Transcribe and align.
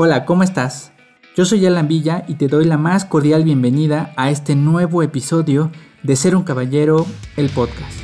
Hola, 0.00 0.24
¿cómo 0.24 0.44
estás? 0.44 0.92
Yo 1.36 1.44
soy 1.44 1.66
Alan 1.66 1.88
Villa 1.88 2.24
y 2.28 2.34
te 2.34 2.46
doy 2.46 2.64
la 2.66 2.78
más 2.78 3.04
cordial 3.04 3.42
bienvenida 3.42 4.12
a 4.16 4.30
este 4.30 4.54
nuevo 4.54 5.02
episodio 5.02 5.72
de 6.04 6.14
Ser 6.14 6.36
un 6.36 6.44
Caballero, 6.44 7.04
el 7.36 7.50
podcast. 7.50 7.98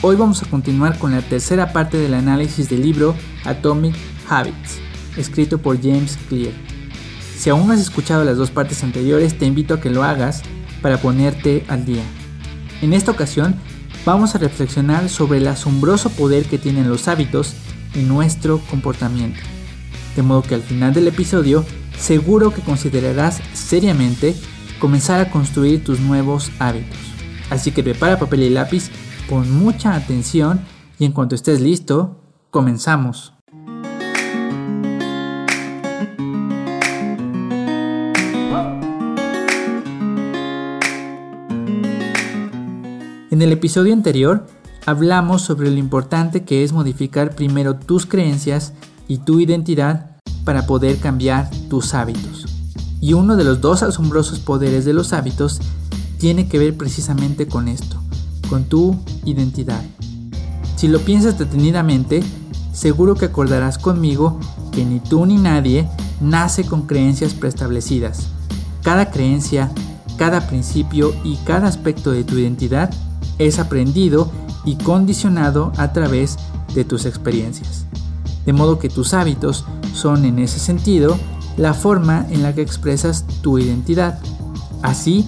Hoy 0.00 0.16
vamos 0.16 0.42
a 0.42 0.46
continuar 0.46 0.98
con 0.98 1.12
la 1.12 1.20
tercera 1.20 1.70
parte 1.74 1.98
del 1.98 2.14
análisis 2.14 2.70
del 2.70 2.80
libro 2.80 3.14
Atomic 3.44 3.94
Habits, 4.26 4.78
escrito 5.18 5.58
por 5.58 5.76
James 5.82 6.18
Clear. 6.30 6.54
Si 7.36 7.50
aún 7.50 7.66
no 7.66 7.74
has 7.74 7.80
escuchado 7.80 8.24
las 8.24 8.38
dos 8.38 8.50
partes 8.50 8.82
anteriores, 8.82 9.36
te 9.36 9.44
invito 9.44 9.74
a 9.74 9.80
que 9.82 9.90
lo 9.90 10.02
hagas 10.02 10.42
para 10.80 10.96
ponerte 10.96 11.66
al 11.68 11.84
día. 11.84 12.04
En 12.80 12.94
esta 12.94 13.10
ocasión, 13.10 13.54
vamos 14.06 14.34
a 14.34 14.38
reflexionar 14.38 15.10
sobre 15.10 15.40
el 15.40 15.48
asombroso 15.48 16.08
poder 16.08 16.46
que 16.46 16.56
tienen 16.56 16.88
los 16.88 17.06
hábitos 17.06 17.54
en 17.94 18.08
nuestro 18.08 18.60
comportamiento 18.70 19.40
de 20.16 20.22
modo 20.22 20.42
que 20.42 20.54
al 20.54 20.62
final 20.62 20.94
del 20.94 21.08
episodio 21.08 21.64
seguro 21.98 22.52
que 22.52 22.62
considerarás 22.62 23.40
seriamente 23.52 24.34
comenzar 24.78 25.20
a 25.20 25.30
construir 25.30 25.84
tus 25.84 26.00
nuevos 26.00 26.50
hábitos. 26.58 26.98
Así 27.50 27.72
que 27.72 27.82
prepara 27.82 28.18
papel 28.18 28.42
y 28.42 28.50
lápiz, 28.50 28.90
con 29.28 29.50
mucha 29.50 29.94
atención 29.94 30.60
y 30.98 31.04
en 31.04 31.12
cuanto 31.12 31.34
estés 31.34 31.60
listo, 31.60 32.20
comenzamos. 32.50 33.34
En 43.30 43.42
el 43.42 43.50
episodio 43.50 43.92
anterior 43.92 44.46
hablamos 44.86 45.42
sobre 45.42 45.70
lo 45.70 45.78
importante 45.78 46.44
que 46.44 46.62
es 46.62 46.72
modificar 46.72 47.34
primero 47.34 47.74
tus 47.74 48.06
creencias 48.06 48.74
y 49.08 49.18
tu 49.18 49.40
identidad 49.40 50.10
para 50.44 50.66
poder 50.66 50.98
cambiar 50.98 51.50
tus 51.68 51.94
hábitos. 51.94 52.46
Y 53.00 53.12
uno 53.12 53.36
de 53.36 53.44
los 53.44 53.60
dos 53.60 53.82
asombrosos 53.82 54.38
poderes 54.38 54.84
de 54.84 54.92
los 54.92 55.12
hábitos 55.12 55.60
tiene 56.18 56.48
que 56.48 56.58
ver 56.58 56.76
precisamente 56.76 57.46
con 57.46 57.68
esto, 57.68 57.96
con 58.48 58.64
tu 58.64 58.96
identidad. 59.24 59.82
Si 60.76 60.88
lo 60.88 61.00
piensas 61.00 61.38
detenidamente, 61.38 62.22
seguro 62.72 63.14
que 63.14 63.26
acordarás 63.26 63.78
conmigo 63.78 64.38
que 64.72 64.84
ni 64.84 65.00
tú 65.00 65.26
ni 65.26 65.36
nadie 65.36 65.88
nace 66.20 66.64
con 66.64 66.82
creencias 66.82 67.34
preestablecidas. 67.34 68.28
Cada 68.82 69.10
creencia, 69.10 69.70
cada 70.16 70.46
principio 70.46 71.14
y 71.24 71.36
cada 71.44 71.68
aspecto 71.68 72.10
de 72.10 72.24
tu 72.24 72.38
identidad 72.38 72.90
es 73.38 73.58
aprendido 73.58 74.30
y 74.64 74.76
condicionado 74.76 75.72
a 75.76 75.92
través 75.92 76.38
de 76.74 76.84
tus 76.84 77.04
experiencias 77.06 77.84
de 78.46 78.52
modo 78.52 78.78
que 78.78 78.88
tus 78.88 79.14
hábitos 79.14 79.64
son 79.92 80.24
en 80.24 80.38
ese 80.38 80.58
sentido 80.58 81.18
la 81.56 81.74
forma 81.74 82.26
en 82.30 82.42
la 82.42 82.54
que 82.54 82.62
expresas 82.62 83.24
tu 83.42 83.58
identidad. 83.58 84.18
Así, 84.82 85.26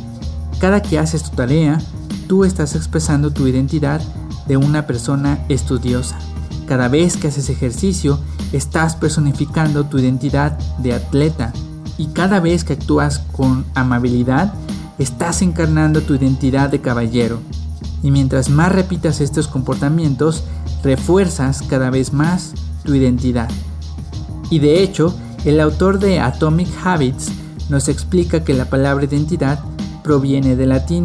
cada 0.58 0.82
que 0.82 0.98
haces 0.98 1.22
tu 1.22 1.36
tarea, 1.36 1.80
tú 2.26 2.44
estás 2.44 2.74
expresando 2.74 3.32
tu 3.32 3.46
identidad 3.46 4.00
de 4.46 4.56
una 4.56 4.86
persona 4.86 5.44
estudiosa. 5.48 6.18
Cada 6.66 6.88
vez 6.88 7.16
que 7.16 7.28
haces 7.28 7.48
ejercicio, 7.48 8.18
estás 8.52 8.96
personificando 8.96 9.86
tu 9.86 9.98
identidad 9.98 10.58
de 10.78 10.94
atleta. 10.94 11.52
Y 11.98 12.08
cada 12.08 12.40
vez 12.40 12.64
que 12.64 12.74
actúas 12.74 13.20
con 13.32 13.64
amabilidad, 13.74 14.52
estás 14.98 15.42
encarnando 15.42 16.02
tu 16.02 16.14
identidad 16.14 16.68
de 16.68 16.80
caballero. 16.80 17.38
Y 18.02 18.10
mientras 18.10 18.50
más 18.50 18.72
repitas 18.72 19.20
estos 19.20 19.48
comportamientos, 19.48 20.44
refuerzas 20.82 21.62
cada 21.62 21.90
vez 21.90 22.12
más 22.12 22.52
tu 22.86 22.94
identidad. 22.94 23.50
Y 24.48 24.60
de 24.60 24.82
hecho, 24.82 25.14
el 25.44 25.60
autor 25.60 25.98
de 25.98 26.20
Atomic 26.20 26.68
Habits 26.82 27.30
nos 27.68 27.88
explica 27.88 28.42
que 28.44 28.54
la 28.54 28.64
palabra 28.64 29.04
identidad 29.04 29.60
proviene 30.02 30.56
del 30.56 30.70
latín 30.70 31.04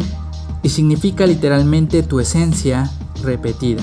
y 0.62 0.70
significa 0.70 1.26
literalmente 1.26 2.02
tu 2.02 2.20
esencia 2.20 2.90
repetida. 3.22 3.82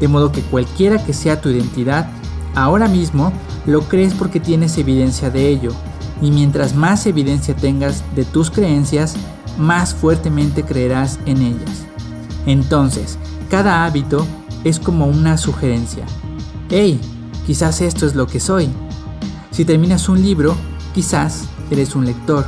De 0.00 0.08
modo 0.08 0.32
que 0.32 0.40
cualquiera 0.40 1.04
que 1.04 1.12
sea 1.12 1.40
tu 1.40 1.50
identidad, 1.50 2.10
ahora 2.54 2.88
mismo 2.88 3.32
lo 3.66 3.82
crees 3.82 4.14
porque 4.14 4.40
tienes 4.40 4.76
evidencia 4.78 5.30
de 5.30 5.48
ello, 5.48 5.72
y 6.20 6.30
mientras 6.30 6.74
más 6.74 7.06
evidencia 7.06 7.54
tengas 7.54 8.02
de 8.16 8.24
tus 8.24 8.50
creencias, 8.50 9.14
más 9.58 9.94
fuertemente 9.94 10.64
creerás 10.64 11.18
en 11.26 11.42
ellas. 11.42 11.84
Entonces, 12.46 13.18
cada 13.50 13.84
hábito 13.84 14.26
es 14.64 14.78
como 14.78 15.06
una 15.06 15.36
sugerencia, 15.36 16.04
hey, 16.72 16.98
quizás 17.46 17.82
esto 17.82 18.06
es 18.06 18.14
lo 18.14 18.26
que 18.26 18.40
soy. 18.40 18.70
Si 19.50 19.66
terminas 19.66 20.08
un 20.08 20.22
libro, 20.22 20.56
quizás 20.94 21.44
eres 21.70 21.94
un 21.94 22.06
lector. 22.06 22.46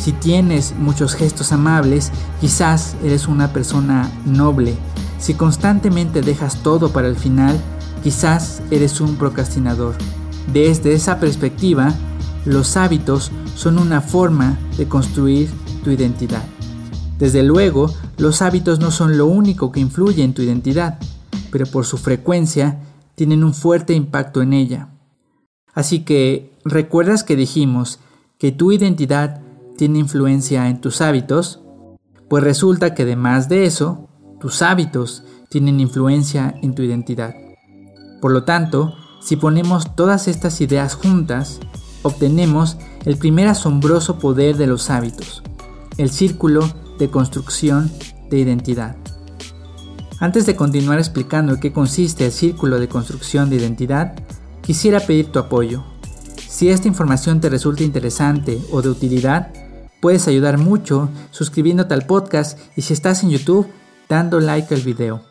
Si 0.00 0.12
tienes 0.12 0.72
muchos 0.78 1.16
gestos 1.16 1.50
amables, 1.50 2.12
quizás 2.40 2.94
eres 3.02 3.26
una 3.26 3.52
persona 3.52 4.08
noble. 4.24 4.76
Si 5.18 5.34
constantemente 5.34 6.22
dejas 6.22 6.62
todo 6.62 6.90
para 6.90 7.08
el 7.08 7.16
final, 7.16 7.58
quizás 8.04 8.62
eres 8.70 9.00
un 9.00 9.16
procrastinador. 9.16 9.96
Desde 10.52 10.94
esa 10.94 11.18
perspectiva, 11.18 11.92
los 12.44 12.76
hábitos 12.76 13.32
son 13.56 13.80
una 13.80 14.00
forma 14.00 14.56
de 14.78 14.86
construir 14.86 15.50
tu 15.82 15.90
identidad. 15.90 16.44
Desde 17.18 17.42
luego, 17.42 17.92
los 18.16 18.42
hábitos 18.42 18.78
no 18.78 18.92
son 18.92 19.18
lo 19.18 19.26
único 19.26 19.72
que 19.72 19.80
influye 19.80 20.22
en 20.22 20.34
tu 20.34 20.42
identidad, 20.42 21.00
pero 21.50 21.66
por 21.66 21.84
su 21.84 21.96
frecuencia 21.96 22.78
tienen 23.16 23.42
un 23.42 23.54
fuerte 23.54 23.94
impacto 23.94 24.42
en 24.42 24.52
ella. 24.52 24.90
Así 25.74 26.04
que, 26.04 26.54
¿recuerdas 26.64 27.24
que 27.24 27.34
dijimos 27.34 27.98
que 28.38 28.52
tu 28.52 28.70
identidad 28.70 29.40
tiene 29.76 29.98
influencia 29.98 30.68
en 30.68 30.80
tus 30.80 31.00
hábitos? 31.00 31.60
Pues 32.28 32.44
resulta 32.44 32.94
que 32.94 33.02
además 33.02 33.48
de 33.48 33.64
eso, 33.66 34.08
tus 34.38 34.62
hábitos 34.62 35.24
tienen 35.48 35.80
influencia 35.80 36.54
en 36.62 36.74
tu 36.74 36.82
identidad. 36.82 37.34
Por 38.20 38.32
lo 38.32 38.44
tanto, 38.44 38.94
si 39.20 39.36
ponemos 39.36 39.96
todas 39.96 40.28
estas 40.28 40.60
ideas 40.60 40.94
juntas, 40.94 41.60
obtenemos 42.02 42.76
el 43.04 43.16
primer 43.16 43.48
asombroso 43.48 44.18
poder 44.18 44.56
de 44.56 44.66
los 44.66 44.90
hábitos, 44.90 45.42
el 45.96 46.10
círculo 46.10 46.68
de 46.98 47.10
construcción 47.10 47.90
de 48.30 48.38
identidad. 48.38 48.96
Antes 50.18 50.46
de 50.46 50.56
continuar 50.56 50.98
explicando 50.98 51.52
en 51.52 51.60
qué 51.60 51.72
consiste 51.72 52.24
el 52.24 52.32
círculo 52.32 52.80
de 52.80 52.88
construcción 52.88 53.50
de 53.50 53.56
identidad, 53.56 54.14
quisiera 54.62 55.00
pedir 55.00 55.26
tu 55.26 55.38
apoyo. 55.38 55.84
Si 56.48 56.70
esta 56.70 56.88
información 56.88 57.42
te 57.42 57.50
resulta 57.50 57.82
interesante 57.82 58.58
o 58.72 58.80
de 58.80 58.88
utilidad, 58.88 59.52
puedes 60.00 60.26
ayudar 60.26 60.56
mucho 60.56 61.10
suscribiéndote 61.32 61.92
al 61.92 62.06
podcast 62.06 62.58
y 62.76 62.82
si 62.82 62.94
estás 62.94 63.24
en 63.24 63.30
YouTube, 63.30 63.66
dando 64.08 64.40
like 64.40 64.74
al 64.74 64.80
video. 64.80 65.22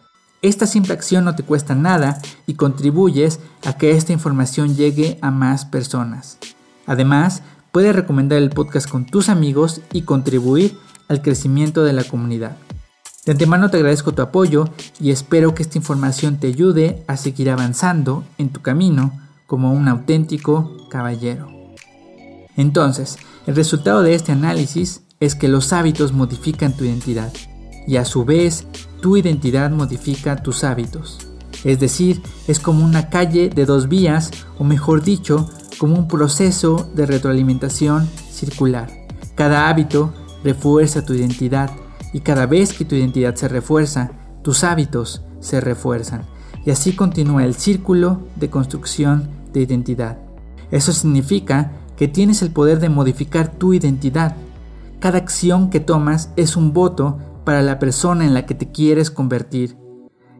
Esta 0.44 0.68
simple 0.68 0.94
acción 0.94 1.26
no 1.26 1.36
te 1.36 1.42
cuesta 1.42 1.74
nada 1.74 2.22
y 2.46 2.54
contribuyes 2.54 3.40
a 3.66 3.78
que 3.78 3.90
esta 3.92 4.14
información 4.14 4.76
llegue 4.76 5.18
a 5.24 5.32
más 5.32 5.66
personas. 5.66 6.38
Además, 6.86 7.42
puedes 7.72 7.96
recomendar 7.96 8.38
el 8.38 8.52
podcast 8.52 8.88
con 8.88 9.08
tus 9.08 9.30
amigos 9.30 9.82
y 9.94 10.04
contribuir 10.04 10.78
al 11.08 11.24
crecimiento 11.24 11.84
de 11.84 11.94
la 11.94 12.04
comunidad. 12.04 12.56
De 13.26 13.32
antemano 13.32 13.72
te 13.72 13.78
agradezco 13.78 14.14
tu 14.14 14.22
apoyo 14.22 14.70
y 15.00 15.10
espero 15.10 15.56
que 15.56 15.64
esta 15.64 15.80
información 15.80 16.38
te 16.38 16.46
ayude 16.46 17.04
a 17.08 17.18
seguir 17.18 17.50
avanzando 17.50 18.24
en 18.38 18.50
tu 18.50 18.62
camino 18.62 19.20
como 19.48 19.74
un 19.74 19.88
auténtico 19.88 20.78
caballero. 20.90 21.48
Entonces, 22.56 23.18
el 23.48 23.56
resultado 23.56 24.04
de 24.04 24.14
este 24.14 24.32
análisis 24.32 25.02
es 25.20 25.34
que 25.34 25.48
los 25.48 25.74
hábitos 25.74 26.14
modifican 26.14 26.74
tu 26.78 26.84
identidad 26.84 27.34
y 27.88 27.98
a 27.98 28.06
su 28.06 28.26
vez 28.26 28.68
tu 29.02 29.18
identidad 29.18 29.72
modifica 29.72 30.36
tus 30.36 30.64
hábitos. 30.64 31.18
Es 31.64 31.80
decir, 31.80 32.22
es 32.48 32.60
como 32.60 32.86
una 32.86 33.10
calle 33.10 33.50
de 33.50 33.66
dos 33.66 33.90
vías 33.90 34.30
o 34.60 34.64
mejor 34.64 35.02
dicho, 35.02 35.50
como 35.80 35.96
un 35.98 36.08
proceso 36.08 36.90
de 36.94 37.08
retroalimentación 37.08 38.08
circular. 38.32 38.88
Cada 39.34 39.68
hábito 39.68 40.14
refuerza 40.44 41.04
tu 41.04 41.14
identidad 41.14 41.72
y 42.16 42.22
cada 42.22 42.46
vez 42.46 42.72
que 42.72 42.86
tu 42.86 42.96
identidad 42.96 43.36
se 43.36 43.50
refuerza, 43.50 44.12
tus 44.42 44.64
hábitos 44.64 45.26
se 45.42 45.60
refuerzan. 45.60 46.22
Y 46.66 46.72
así 46.72 46.96
continúa 46.96 47.44
el 47.44 47.56
círculo 47.56 48.22
de 48.38 48.50
construcción 48.50 49.28
de 49.52 49.60
identidad. 49.60 50.18
Eso 50.72 50.94
significa 50.94 51.74
que 51.98 52.08
tienes 52.08 52.42
el 52.42 52.52
poder 52.52 52.80
de 52.80 52.88
modificar 52.88 53.52
tu 53.52 53.74
identidad. 53.74 54.38
Cada 55.02 55.18
acción 55.18 55.70
que 55.70 55.82
tomas 55.82 56.32
es 56.38 56.56
un 56.56 56.72
voto 56.72 57.18
para 57.44 57.62
la 57.62 57.80
persona 57.80 58.24
en 58.24 58.34
la 58.34 58.46
que 58.46 58.56
te 58.56 58.72
quieres 58.72 59.12
convertir. 59.12 59.76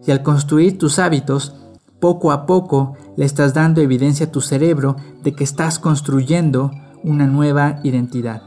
Y 0.08 0.12
al 0.12 0.24
construir 0.24 0.78
tus 0.78 0.98
hábitos, 0.98 1.58
poco 2.00 2.32
a 2.32 2.46
poco 2.46 2.94
le 3.18 3.26
estás 3.26 3.54
dando 3.54 3.82
evidencia 3.82 4.28
a 4.28 4.32
tu 4.32 4.40
cerebro 4.40 4.96
de 5.24 5.34
que 5.34 5.44
estás 5.44 5.78
construyendo 5.78 6.72
una 7.04 7.28
nueva 7.28 7.82
identidad. 7.84 8.44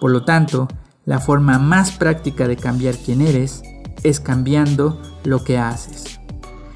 Por 0.00 0.12
lo 0.12 0.24
tanto, 0.24 0.68
la 1.08 1.20
forma 1.20 1.58
más 1.58 1.92
práctica 1.92 2.46
de 2.46 2.58
cambiar 2.58 2.94
quién 2.98 3.22
eres 3.22 3.62
es 4.02 4.20
cambiando 4.20 5.00
lo 5.24 5.42
que 5.42 5.56
haces. 5.56 6.20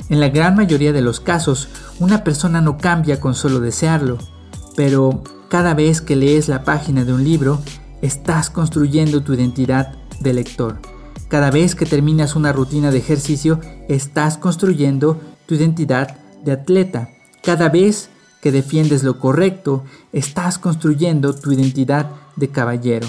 En 0.08 0.20
la 0.20 0.30
gran 0.30 0.56
mayoría 0.56 0.94
de 0.94 1.02
los 1.02 1.20
casos, 1.20 1.68
una 1.98 2.24
persona 2.24 2.62
no 2.62 2.78
cambia 2.78 3.20
con 3.20 3.34
solo 3.34 3.60
desearlo, 3.60 4.16
pero 4.74 5.22
Cada 5.50 5.74
vez 5.74 6.00
que 6.00 6.16
lees 6.16 6.48
la 6.48 6.64
página 6.64 7.04
de 7.04 7.12
un 7.12 7.24
libro, 7.24 7.60
estás 8.00 8.48
construyendo 8.48 9.22
tu 9.22 9.34
identidad 9.34 9.92
de 10.20 10.32
lector. 10.32 10.78
Cada 11.28 11.50
vez 11.50 11.74
que 11.74 11.84
terminas 11.84 12.36
una 12.36 12.54
rutina 12.54 12.90
de 12.90 12.96
ejercicio, 12.96 13.60
estás 13.86 14.38
construyendo 14.38 15.20
tu 15.44 15.54
identidad 15.56 16.16
de 16.42 16.52
atleta. 16.52 17.10
Cada 17.42 17.68
vez 17.68 18.08
que 18.40 18.50
defiendes 18.50 19.04
lo 19.04 19.18
correcto, 19.18 19.84
estás 20.14 20.58
construyendo 20.58 21.34
tu 21.34 21.52
identidad 21.52 22.08
de 22.36 22.48
caballero. 22.48 23.06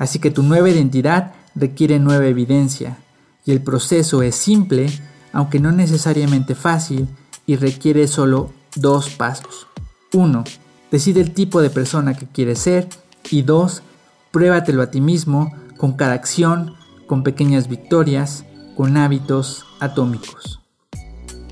Así 0.00 0.18
que 0.18 0.30
tu 0.30 0.42
nueva 0.42 0.70
identidad 0.70 1.34
requiere 1.54 2.00
nueva 2.00 2.26
evidencia. 2.26 2.96
Y 3.44 3.52
el 3.52 3.60
proceso 3.60 4.22
es 4.22 4.34
simple, 4.34 4.88
aunque 5.32 5.60
no 5.60 5.72
necesariamente 5.72 6.54
fácil, 6.54 7.06
y 7.46 7.56
requiere 7.56 8.08
solo 8.08 8.50
dos 8.74 9.10
pasos. 9.10 9.66
1. 10.12 10.42
Decide 10.90 11.20
el 11.20 11.32
tipo 11.32 11.60
de 11.60 11.68
persona 11.68 12.14
que 12.14 12.26
quieres 12.26 12.60
ser. 12.60 12.88
Y 13.30 13.42
2. 13.42 13.82
Pruébatelo 14.30 14.80
a 14.80 14.90
ti 14.90 15.02
mismo 15.02 15.54
con 15.76 15.92
cada 15.92 16.14
acción, 16.14 16.74
con 17.06 17.22
pequeñas 17.22 17.68
victorias, 17.68 18.44
con 18.76 18.96
hábitos 18.96 19.66
atómicos. 19.80 20.60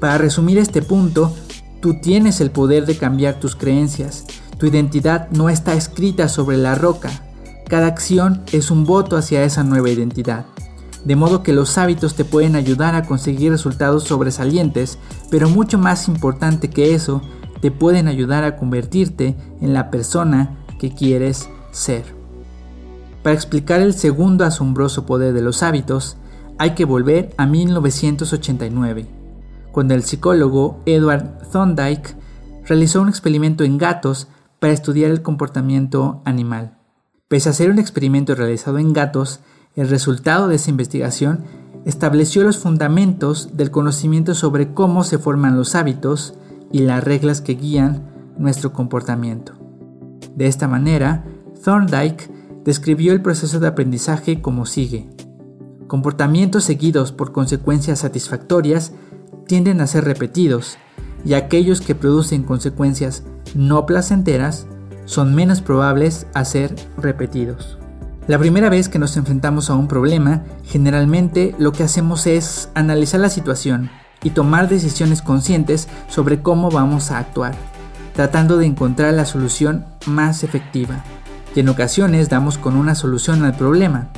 Para 0.00 0.16
resumir 0.16 0.56
este 0.56 0.80
punto, 0.80 1.36
tú 1.82 2.00
tienes 2.00 2.40
el 2.40 2.50
poder 2.50 2.86
de 2.86 2.96
cambiar 2.96 3.40
tus 3.40 3.56
creencias. 3.56 4.24
Tu 4.56 4.66
identidad 4.66 5.28
no 5.32 5.50
está 5.50 5.74
escrita 5.74 6.28
sobre 6.28 6.56
la 6.56 6.74
roca. 6.74 7.27
Cada 7.68 7.86
acción 7.86 8.44
es 8.50 8.70
un 8.70 8.84
voto 8.84 9.18
hacia 9.18 9.44
esa 9.44 9.62
nueva 9.62 9.90
identidad. 9.90 10.46
De 11.04 11.16
modo 11.16 11.42
que 11.42 11.52
los 11.52 11.76
hábitos 11.76 12.14
te 12.14 12.24
pueden 12.24 12.56
ayudar 12.56 12.94
a 12.94 13.04
conseguir 13.04 13.52
resultados 13.52 14.04
sobresalientes, 14.04 14.98
pero 15.30 15.50
mucho 15.50 15.78
más 15.78 16.08
importante 16.08 16.70
que 16.70 16.94
eso, 16.94 17.20
te 17.60 17.70
pueden 17.70 18.08
ayudar 18.08 18.44
a 18.44 18.56
convertirte 18.56 19.36
en 19.60 19.74
la 19.74 19.90
persona 19.90 20.56
que 20.78 20.94
quieres 20.94 21.50
ser. 21.70 22.04
Para 23.22 23.34
explicar 23.34 23.82
el 23.82 23.92
segundo 23.92 24.46
asombroso 24.46 25.04
poder 25.04 25.34
de 25.34 25.42
los 25.42 25.62
hábitos, 25.62 26.16
hay 26.56 26.70
que 26.70 26.86
volver 26.86 27.34
a 27.36 27.44
1989, 27.44 29.06
cuando 29.72 29.94
el 29.94 30.04
psicólogo 30.04 30.80
Edward 30.86 31.50
Thorndike 31.52 32.16
realizó 32.64 33.02
un 33.02 33.10
experimento 33.10 33.62
en 33.62 33.76
gatos 33.76 34.28
para 34.58 34.72
estudiar 34.72 35.10
el 35.10 35.20
comportamiento 35.20 36.22
animal. 36.24 36.77
Pese 37.28 37.50
a 37.50 37.52
ser 37.52 37.70
un 37.70 37.78
experimento 37.78 38.34
realizado 38.34 38.78
en 38.78 38.94
gatos, 38.94 39.40
el 39.76 39.90
resultado 39.90 40.48
de 40.48 40.56
esa 40.56 40.70
investigación 40.70 41.44
estableció 41.84 42.42
los 42.42 42.56
fundamentos 42.56 43.54
del 43.54 43.70
conocimiento 43.70 44.34
sobre 44.34 44.72
cómo 44.72 45.04
se 45.04 45.18
forman 45.18 45.54
los 45.54 45.74
hábitos 45.74 46.34
y 46.72 46.80
las 46.80 47.04
reglas 47.04 47.42
que 47.42 47.54
guían 47.54 48.32
nuestro 48.38 48.72
comportamiento. 48.72 49.52
De 50.34 50.46
esta 50.46 50.68
manera, 50.68 51.26
Thorndike 51.62 52.30
describió 52.64 53.12
el 53.12 53.20
proceso 53.20 53.60
de 53.60 53.66
aprendizaje 53.66 54.40
como 54.40 54.64
sigue. 54.64 55.10
Comportamientos 55.86 56.64
seguidos 56.64 57.12
por 57.12 57.32
consecuencias 57.32 57.98
satisfactorias 57.98 58.92
tienden 59.46 59.82
a 59.82 59.86
ser 59.86 60.04
repetidos 60.04 60.78
y 61.26 61.34
aquellos 61.34 61.82
que 61.82 61.94
producen 61.94 62.42
consecuencias 62.42 63.24
no 63.54 63.84
placenteras 63.84 64.66
son 65.08 65.34
menos 65.34 65.62
probables 65.62 66.26
a 66.34 66.44
ser 66.44 66.74
repetidos. 66.98 67.78
La 68.26 68.38
primera 68.38 68.68
vez 68.68 68.90
que 68.90 68.98
nos 68.98 69.16
enfrentamos 69.16 69.70
a 69.70 69.74
un 69.74 69.88
problema, 69.88 70.42
generalmente 70.66 71.54
lo 71.58 71.72
que 71.72 71.82
hacemos 71.82 72.26
es 72.26 72.68
analizar 72.74 73.18
la 73.18 73.30
situación 73.30 73.90
y 74.22 74.30
tomar 74.30 74.68
decisiones 74.68 75.22
conscientes 75.22 75.88
sobre 76.08 76.42
cómo 76.42 76.70
vamos 76.70 77.10
a 77.10 77.18
actuar, 77.18 77.54
tratando 78.14 78.58
de 78.58 78.66
encontrar 78.66 79.14
la 79.14 79.24
solución 79.24 79.86
más 80.04 80.44
efectiva 80.44 81.02
y 81.54 81.60
en 81.60 81.70
ocasiones 81.70 82.28
damos 82.28 82.58
con 82.58 82.76
una 82.76 82.94
solución 82.94 83.44
al 83.46 83.56
problema. 83.56 84.08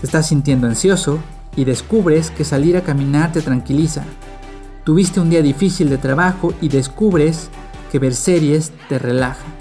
Te 0.00 0.06
estás 0.06 0.26
sintiendo 0.26 0.66
ansioso 0.66 1.20
y 1.54 1.64
descubres 1.64 2.32
que 2.32 2.44
salir 2.44 2.76
a 2.76 2.82
caminar 2.82 3.30
te 3.30 3.40
tranquiliza. 3.40 4.02
Tuviste 4.82 5.20
un 5.20 5.30
día 5.30 5.42
difícil 5.42 5.88
de 5.90 5.98
trabajo 5.98 6.54
y 6.60 6.70
descubres 6.70 7.50
que 7.92 8.00
ver 8.00 8.16
series 8.16 8.72
te 8.88 8.98
relaja. 8.98 9.57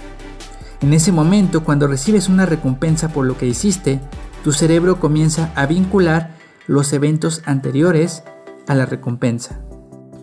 En 0.81 0.94
ese 0.94 1.12
momento, 1.12 1.63
cuando 1.63 1.88
recibes 1.88 2.29
una 2.29 2.45
recompensa 2.45 3.09
por 3.09 3.25
lo 3.25 3.38
que 3.38 3.47
hiciste, 3.47 4.00
tu 4.44 4.51
cerebro 4.51 5.00
comienza 5.00 5.51
a 5.56 5.65
vincular 5.65 6.35
los 6.68 6.94
eventos 6.94 7.41
anteriores 7.45 8.24
a 8.68 8.75
la 8.75 8.85
recompensa. 8.85 9.59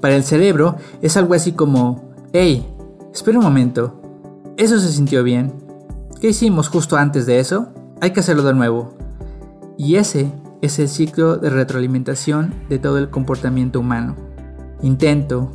Para 0.01 0.17
el 0.17 0.25
cerebro 0.25 0.77
es 1.03 1.17
algo 1.17 1.35
así 1.35 1.53
como, 1.53 2.13
hey, 2.33 2.67
espera 3.13 3.39
un 3.39 3.45
momento, 3.45 4.01
eso 4.57 4.79
se 4.79 4.93
sintió 4.93 5.25
bien, 5.25 5.65
¿Qué 6.25 6.31
hicimos 6.31 6.71
justo 6.71 6.97
antes 6.97 7.27
de 7.27 7.39
eso? 7.39 7.69
Hay 8.01 8.13
que 8.13 8.21
hacerlo 8.21 8.45
de 8.45 8.55
nuevo. 8.55 8.95
Y 9.77 9.97
ese 9.97 10.33
es 10.63 10.79
el 10.79 10.89
ciclo 10.89 11.37
de 11.37 11.51
retroalimentación 11.51 12.55
de 12.71 12.79
todo 12.79 12.97
el 12.97 13.11
comportamiento 13.11 13.79
humano. 13.79 14.17
Intento, 14.81 15.53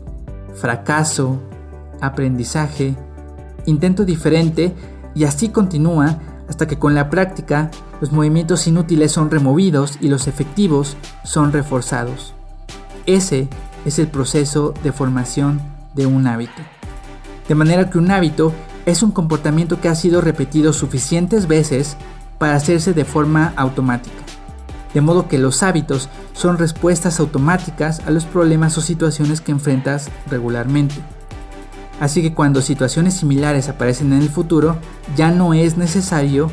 fracaso, 0.53 1.39
aprendizaje, 2.01 2.95
intento 3.69 4.05
diferente 4.05 4.73
y 5.15 5.23
así 5.23 5.49
continúa 5.49 6.19
hasta 6.49 6.67
que 6.67 6.77
con 6.77 6.95
la 6.95 7.09
práctica 7.09 7.69
los 8.01 8.11
movimientos 8.11 8.67
inútiles 8.67 9.11
son 9.11 9.29
removidos 9.29 9.97
y 10.01 10.09
los 10.09 10.27
efectivos 10.27 10.97
son 11.23 11.51
reforzados. 11.51 12.33
Ese 13.05 13.47
es 13.85 13.99
el 13.99 14.07
proceso 14.07 14.73
de 14.83 14.91
formación 14.91 15.61
de 15.95 16.05
un 16.05 16.27
hábito. 16.27 16.61
De 17.47 17.55
manera 17.55 17.89
que 17.89 17.97
un 17.97 18.11
hábito 18.11 18.53
es 18.85 19.03
un 19.03 19.11
comportamiento 19.11 19.79
que 19.81 19.89
ha 19.89 19.95
sido 19.95 20.21
repetido 20.21 20.73
suficientes 20.73 21.47
veces 21.47 21.97
para 22.37 22.55
hacerse 22.55 22.93
de 22.93 23.05
forma 23.05 23.53
automática. 23.55 24.15
De 24.93 25.01
modo 25.01 25.27
que 25.27 25.37
los 25.37 25.61
hábitos 25.61 26.09
son 26.33 26.57
respuestas 26.57 27.19
automáticas 27.19 28.01
a 28.07 28.11
los 28.11 28.25
problemas 28.25 28.77
o 28.77 28.81
situaciones 28.81 29.41
que 29.41 29.51
enfrentas 29.51 30.09
regularmente. 30.27 30.95
Así 31.99 32.21
que 32.21 32.33
cuando 32.33 32.61
situaciones 32.61 33.15
similares 33.15 33.67
aparecen 33.67 34.13
en 34.13 34.21
el 34.21 34.29
futuro, 34.29 34.77
ya 35.15 35.31
no 35.31 35.53
es 35.53 35.77
necesario 35.77 36.49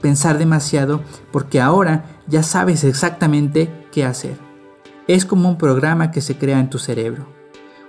pensar 0.00 0.38
demasiado 0.38 1.02
porque 1.32 1.60
ahora 1.60 2.04
ya 2.26 2.42
sabes 2.42 2.84
exactamente 2.84 3.70
qué 3.92 4.04
hacer. 4.04 4.36
Es 5.06 5.24
como 5.24 5.48
un 5.48 5.56
programa 5.56 6.10
que 6.10 6.20
se 6.20 6.36
crea 6.36 6.58
en 6.58 6.70
tu 6.70 6.78
cerebro. 6.78 7.26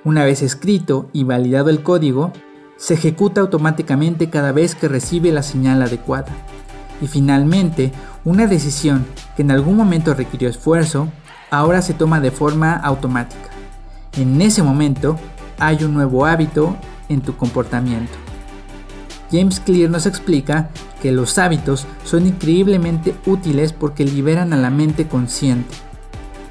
Una 0.03 0.23
vez 0.23 0.41
escrito 0.41 1.09
y 1.11 1.23
validado 1.23 1.69
el 1.69 1.83
código, 1.83 2.31
se 2.77 2.93
ejecuta 2.93 3.41
automáticamente 3.41 4.29
cada 4.29 4.53
vez 4.53 4.73
que 4.73 4.87
recibe 4.87 5.31
la 5.31 5.43
señal 5.43 5.81
adecuada. 5.81 6.31
Y 7.01 7.07
finalmente, 7.07 7.91
una 8.23 8.47
decisión 8.47 9.05
que 9.35 9.41
en 9.41 9.51
algún 9.51 9.75
momento 9.75 10.13
requirió 10.13 10.47
esfuerzo, 10.47 11.09
ahora 11.51 11.81
se 11.81 11.93
toma 11.93 12.21
de 12.21 12.31
forma 12.31 12.73
automática. 12.73 13.49
En 14.17 14.41
ese 14.41 14.63
momento, 14.63 15.17
hay 15.59 15.83
un 15.83 15.93
nuevo 15.93 16.25
hábito 16.25 16.77
en 17.09 17.21
tu 17.21 17.35
comportamiento. 17.35 18.13
James 19.31 19.59
Clear 19.59 19.89
nos 19.89 20.05
explica 20.05 20.69
que 21.01 21.11
los 21.11 21.37
hábitos 21.37 21.85
son 22.03 22.25
increíblemente 22.25 23.13
útiles 23.25 23.73
porque 23.73 24.05
liberan 24.05 24.53
a 24.53 24.57
la 24.57 24.69
mente 24.69 25.07
consciente. 25.07 25.75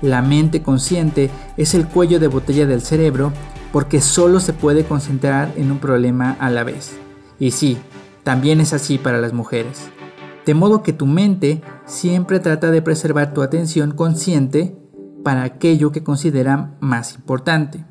La 0.00 0.22
mente 0.22 0.62
consciente 0.62 1.30
es 1.56 1.74
el 1.74 1.86
cuello 1.86 2.20
de 2.20 2.28
botella 2.28 2.66
del 2.66 2.82
cerebro 2.82 3.32
porque 3.72 4.00
solo 4.00 4.40
se 4.40 4.52
puede 4.52 4.84
concentrar 4.84 5.52
en 5.56 5.72
un 5.72 5.78
problema 5.78 6.36
a 6.38 6.50
la 6.50 6.62
vez. 6.64 6.96
Y 7.40 7.50
sí, 7.50 7.78
también 8.22 8.60
es 8.60 8.72
así 8.72 8.98
para 8.98 9.18
las 9.18 9.32
mujeres. 9.32 9.88
De 10.46 10.54
modo 10.54 10.82
que 10.82 10.92
tu 10.92 11.06
mente 11.06 11.62
siempre 11.84 12.40
trata 12.40 12.70
de 12.70 12.80
preservar 12.80 13.34
tu 13.34 13.42
atención 13.42 13.90
consciente 13.90 14.76
para 15.24 15.42
aquello 15.42 15.92
que 15.92 16.02
considera 16.02 16.76
más 16.80 17.16
importante. 17.16 17.84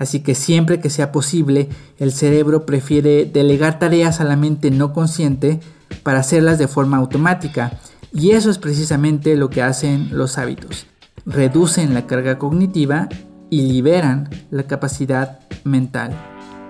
Así 0.00 0.20
que 0.20 0.34
siempre 0.34 0.80
que 0.80 0.88
sea 0.88 1.12
posible, 1.12 1.68
el 1.98 2.12
cerebro 2.12 2.64
prefiere 2.64 3.26
delegar 3.26 3.78
tareas 3.78 4.20
a 4.20 4.24
la 4.24 4.34
mente 4.34 4.70
no 4.70 4.94
consciente 4.94 5.60
para 6.02 6.20
hacerlas 6.20 6.58
de 6.58 6.68
forma 6.68 6.96
automática. 6.96 7.78
Y 8.10 8.30
eso 8.30 8.50
es 8.50 8.56
precisamente 8.56 9.36
lo 9.36 9.50
que 9.50 9.60
hacen 9.60 10.08
los 10.16 10.38
hábitos. 10.38 10.86
Reducen 11.26 11.92
la 11.92 12.06
carga 12.06 12.38
cognitiva 12.38 13.10
y 13.50 13.60
liberan 13.70 14.30
la 14.50 14.62
capacidad 14.62 15.40
mental. 15.64 16.18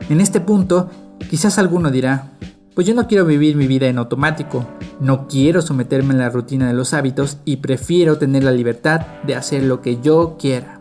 En 0.08 0.20
este 0.20 0.40
punto, 0.40 0.90
quizás 1.30 1.56
alguno 1.56 1.92
dirá, 1.92 2.32
pues 2.74 2.84
yo 2.84 2.94
no 2.94 3.06
quiero 3.06 3.24
vivir 3.26 3.54
mi 3.54 3.68
vida 3.68 3.86
en 3.86 3.98
automático, 3.98 4.66
no 4.98 5.28
quiero 5.28 5.62
someterme 5.62 6.14
a 6.14 6.16
la 6.16 6.30
rutina 6.30 6.66
de 6.66 6.74
los 6.74 6.94
hábitos 6.94 7.38
y 7.44 7.58
prefiero 7.58 8.18
tener 8.18 8.42
la 8.42 8.50
libertad 8.50 9.06
de 9.24 9.36
hacer 9.36 9.62
lo 9.62 9.82
que 9.82 10.00
yo 10.00 10.36
quiera. 10.36 10.78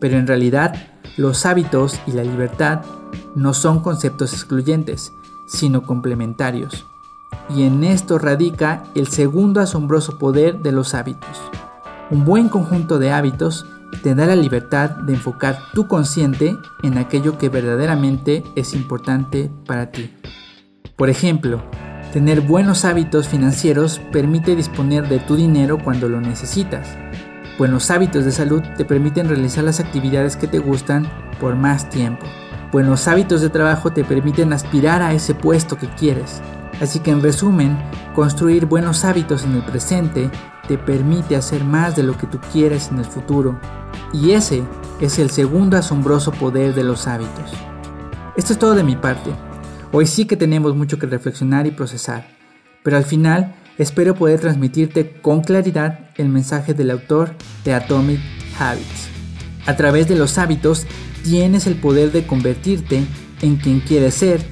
Pero 0.00 0.18
en 0.18 0.26
realidad, 0.26 0.74
los 1.16 1.46
hábitos 1.46 2.00
y 2.06 2.12
la 2.12 2.24
libertad 2.24 2.82
no 3.34 3.54
son 3.54 3.80
conceptos 3.80 4.32
excluyentes, 4.32 5.12
sino 5.46 5.82
complementarios. 5.82 6.86
Y 7.54 7.64
en 7.64 7.84
esto 7.84 8.18
radica 8.18 8.84
el 8.94 9.08
segundo 9.08 9.60
asombroso 9.60 10.18
poder 10.18 10.60
de 10.60 10.72
los 10.72 10.94
hábitos. 10.94 11.40
Un 12.10 12.24
buen 12.24 12.48
conjunto 12.48 12.98
de 12.98 13.10
hábitos 13.10 13.66
te 14.02 14.14
da 14.14 14.26
la 14.26 14.36
libertad 14.36 14.90
de 14.90 15.14
enfocar 15.14 15.58
tu 15.74 15.86
consciente 15.86 16.56
en 16.82 16.98
aquello 16.98 17.38
que 17.38 17.48
verdaderamente 17.48 18.42
es 18.54 18.74
importante 18.74 19.50
para 19.66 19.90
ti. 19.90 20.10
Por 20.96 21.10
ejemplo, 21.10 21.62
Tener 22.12 22.42
buenos 22.42 22.84
hábitos 22.84 23.26
financieros 23.26 23.98
permite 24.12 24.54
disponer 24.54 25.08
de 25.08 25.18
tu 25.18 25.34
dinero 25.34 25.78
cuando 25.82 26.10
lo 26.10 26.20
necesitas. 26.20 26.94
Buenos 27.58 27.90
hábitos 27.90 28.24
de 28.24 28.32
salud 28.32 28.62
te 28.78 28.86
permiten 28.86 29.28
realizar 29.28 29.62
las 29.62 29.78
actividades 29.78 30.36
que 30.36 30.46
te 30.46 30.58
gustan 30.58 31.06
por 31.38 31.54
más 31.54 31.90
tiempo. 31.90 32.26
Buenos 32.72 33.06
hábitos 33.08 33.42
de 33.42 33.50
trabajo 33.50 33.92
te 33.92 34.04
permiten 34.04 34.54
aspirar 34.54 35.02
a 35.02 35.12
ese 35.12 35.34
puesto 35.34 35.76
que 35.76 35.86
quieres. 35.88 36.40
Así 36.80 37.00
que 37.00 37.10
en 37.10 37.20
resumen, 37.20 37.78
construir 38.14 38.64
buenos 38.64 39.04
hábitos 39.04 39.44
en 39.44 39.52
el 39.52 39.62
presente 39.62 40.30
te 40.66 40.78
permite 40.78 41.36
hacer 41.36 41.62
más 41.62 41.94
de 41.94 42.02
lo 42.02 42.16
que 42.16 42.26
tú 42.26 42.40
quieres 42.52 42.88
en 42.90 42.98
el 42.98 43.04
futuro. 43.04 43.60
Y 44.14 44.30
ese 44.30 44.62
es 45.02 45.18
el 45.18 45.28
segundo 45.28 45.76
asombroso 45.76 46.32
poder 46.32 46.74
de 46.74 46.84
los 46.84 47.06
hábitos. 47.06 47.52
Esto 48.34 48.54
es 48.54 48.58
todo 48.58 48.74
de 48.74 48.82
mi 48.82 48.96
parte. 48.96 49.30
Hoy 49.92 50.06
sí 50.06 50.24
que 50.24 50.38
tenemos 50.38 50.74
mucho 50.74 50.98
que 50.98 51.06
reflexionar 51.06 51.66
y 51.66 51.70
procesar, 51.70 52.26
pero 52.82 52.96
al 52.96 53.04
final 53.04 53.54
espero 53.76 54.14
poder 54.14 54.40
transmitirte 54.40 55.20
con 55.20 55.42
claridad 55.42 56.11
el 56.16 56.28
mensaje 56.28 56.74
del 56.74 56.90
autor 56.90 57.34
de 57.64 57.74
Atomic 57.74 58.20
Habits. 58.58 59.08
A 59.66 59.76
través 59.76 60.08
de 60.08 60.16
los 60.16 60.38
hábitos 60.38 60.86
tienes 61.22 61.66
el 61.66 61.76
poder 61.76 62.12
de 62.12 62.26
convertirte 62.26 63.04
en 63.40 63.56
quien 63.56 63.80
quieres 63.80 64.14
ser 64.14 64.44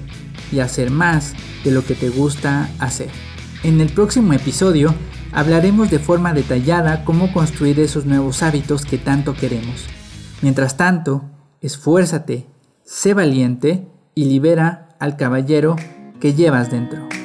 y 0.52 0.60
hacer 0.60 0.90
más 0.90 1.34
de 1.64 1.70
lo 1.70 1.84
que 1.84 1.94
te 1.94 2.08
gusta 2.08 2.68
hacer. 2.78 3.10
En 3.62 3.80
el 3.80 3.90
próximo 3.90 4.32
episodio 4.32 4.94
hablaremos 5.32 5.90
de 5.90 5.98
forma 5.98 6.32
detallada 6.32 7.04
cómo 7.04 7.32
construir 7.32 7.78
esos 7.80 8.06
nuevos 8.06 8.42
hábitos 8.42 8.84
que 8.84 8.98
tanto 8.98 9.34
queremos. 9.34 9.86
Mientras 10.42 10.76
tanto, 10.76 11.24
esfuérzate, 11.60 12.46
sé 12.84 13.14
valiente 13.14 13.86
y 14.14 14.24
libera 14.24 14.88
al 14.98 15.16
caballero 15.16 15.76
que 16.20 16.34
llevas 16.34 16.70
dentro. 16.70 17.19